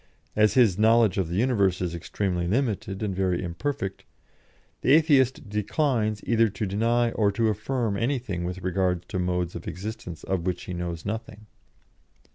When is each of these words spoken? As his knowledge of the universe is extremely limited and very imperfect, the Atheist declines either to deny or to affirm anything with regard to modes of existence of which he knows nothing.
As 0.35 0.55
his 0.55 0.79
knowledge 0.79 1.19
of 1.19 1.29
the 1.29 1.35
universe 1.35 1.79
is 1.79 1.93
extremely 1.93 2.47
limited 2.47 3.03
and 3.03 3.15
very 3.15 3.43
imperfect, 3.43 4.03
the 4.81 4.93
Atheist 4.93 5.47
declines 5.47 6.23
either 6.25 6.49
to 6.49 6.65
deny 6.65 7.11
or 7.11 7.31
to 7.33 7.49
affirm 7.49 7.95
anything 7.97 8.43
with 8.43 8.63
regard 8.63 9.07
to 9.09 9.19
modes 9.19 9.53
of 9.53 9.67
existence 9.67 10.23
of 10.23 10.47
which 10.47 10.63
he 10.63 10.73
knows 10.73 11.05
nothing. 11.05 11.45